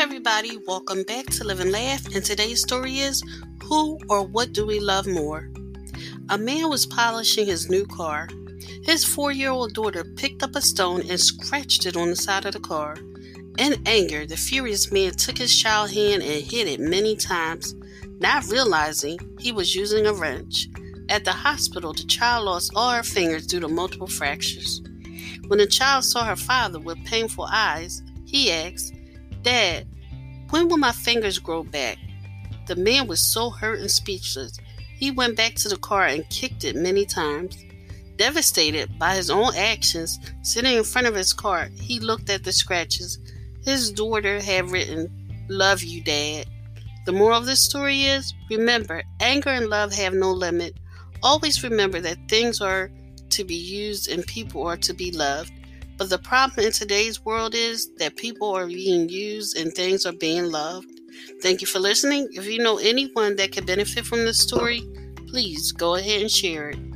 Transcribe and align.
everybody. 0.00 0.56
Welcome 0.64 1.02
back 1.02 1.26
to 1.26 1.44
Live 1.44 1.58
and 1.58 1.72
Laugh. 1.72 2.14
And 2.14 2.24
today's 2.24 2.62
story 2.62 3.00
is 3.00 3.20
Who 3.64 3.98
or 4.08 4.24
What 4.24 4.52
Do 4.52 4.64
We 4.64 4.78
Love 4.78 5.08
More? 5.08 5.50
A 6.28 6.38
man 6.38 6.70
was 6.70 6.86
polishing 6.86 7.46
his 7.46 7.68
new 7.68 7.84
car. 7.84 8.28
His 8.84 9.04
four 9.04 9.32
year 9.32 9.50
old 9.50 9.74
daughter 9.74 10.04
picked 10.04 10.44
up 10.44 10.54
a 10.54 10.60
stone 10.60 11.02
and 11.10 11.18
scratched 11.18 11.84
it 11.84 11.96
on 11.96 12.10
the 12.10 12.16
side 12.16 12.46
of 12.46 12.52
the 12.52 12.60
car. 12.60 12.96
In 13.58 13.82
anger, 13.86 14.24
the 14.24 14.36
furious 14.36 14.92
man 14.92 15.14
took 15.14 15.36
his 15.36 15.54
child 15.54 15.90
hand 15.90 16.22
and 16.22 16.44
hit 16.44 16.68
it 16.68 16.78
many 16.78 17.16
times, 17.16 17.74
not 18.20 18.46
realizing 18.46 19.18
he 19.40 19.50
was 19.50 19.74
using 19.74 20.06
a 20.06 20.12
wrench. 20.12 20.68
At 21.08 21.24
the 21.24 21.32
hospital, 21.32 21.92
the 21.92 22.04
child 22.04 22.44
lost 22.44 22.70
all 22.76 22.92
her 22.92 23.02
fingers 23.02 23.48
due 23.48 23.58
to 23.58 23.68
multiple 23.68 24.06
fractures. 24.06 24.80
When 25.48 25.58
the 25.58 25.66
child 25.66 26.04
saw 26.04 26.24
her 26.24 26.36
father 26.36 26.78
with 26.78 27.04
painful 27.04 27.48
eyes, 27.50 28.04
he 28.26 28.52
asked, 28.52 28.94
Dad, 29.42 29.86
when 30.50 30.68
will 30.68 30.78
my 30.78 30.92
fingers 30.92 31.38
grow 31.38 31.62
back? 31.62 31.98
The 32.66 32.76
man 32.76 33.06
was 33.06 33.20
so 33.20 33.50
hurt 33.50 33.80
and 33.80 33.90
speechless. 33.90 34.58
He 34.96 35.10
went 35.10 35.36
back 35.36 35.54
to 35.56 35.68
the 35.68 35.76
car 35.76 36.06
and 36.06 36.28
kicked 36.28 36.64
it 36.64 36.76
many 36.76 37.06
times. 37.06 37.56
Devastated 38.16 38.98
by 38.98 39.14
his 39.14 39.30
own 39.30 39.54
actions, 39.54 40.18
sitting 40.42 40.76
in 40.76 40.84
front 40.84 41.06
of 41.06 41.14
his 41.14 41.32
car, 41.32 41.68
he 41.80 42.00
looked 42.00 42.28
at 42.30 42.42
the 42.42 42.52
scratches. 42.52 43.18
His 43.64 43.92
daughter 43.92 44.40
had 44.40 44.70
written, 44.70 45.46
Love 45.48 45.82
you, 45.82 46.02
Dad. 46.02 46.46
The 47.06 47.12
moral 47.12 47.38
of 47.38 47.46
this 47.46 47.64
story 47.64 48.02
is 48.02 48.34
remember, 48.50 49.02
anger 49.20 49.50
and 49.50 49.68
love 49.68 49.92
have 49.94 50.14
no 50.14 50.32
limit. 50.32 50.74
Always 51.22 51.62
remember 51.62 52.00
that 52.00 52.18
things 52.28 52.60
are 52.60 52.90
to 53.30 53.44
be 53.44 53.54
used 53.54 54.08
and 54.10 54.26
people 54.26 54.66
are 54.66 54.76
to 54.78 54.92
be 54.92 55.10
loved. 55.10 55.52
But 55.98 56.10
the 56.10 56.18
problem 56.18 56.64
in 56.66 56.72
today's 56.72 57.24
world 57.24 57.54
is 57.56 57.92
that 57.98 58.16
people 58.16 58.54
are 58.54 58.68
being 58.68 59.08
used 59.08 59.58
and 59.58 59.72
things 59.74 60.06
are 60.06 60.12
being 60.12 60.50
loved. 60.50 60.86
Thank 61.42 61.60
you 61.60 61.66
for 61.66 61.80
listening. 61.80 62.28
If 62.32 62.46
you 62.46 62.60
know 62.60 62.78
anyone 62.78 63.34
that 63.36 63.50
could 63.52 63.66
benefit 63.66 64.06
from 64.06 64.24
this 64.24 64.40
story, 64.40 64.82
please 65.26 65.72
go 65.72 65.96
ahead 65.96 66.20
and 66.22 66.30
share 66.30 66.70
it. 66.70 66.87